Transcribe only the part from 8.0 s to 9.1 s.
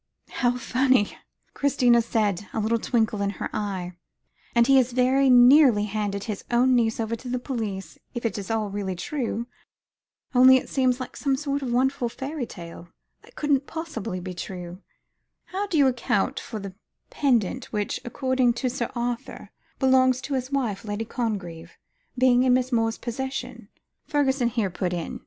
if it is all really